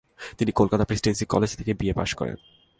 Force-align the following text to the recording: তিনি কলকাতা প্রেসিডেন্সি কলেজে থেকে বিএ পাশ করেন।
তিনি 0.37 0.51
কলকাতা 0.51 0.83
প্রেসিডেন্সি 0.83 1.25
কলেজে 1.25 1.55
থেকে 1.55 1.73
বিএ 1.73 1.93
পাশ 1.93 2.09
করেন। 2.15 2.37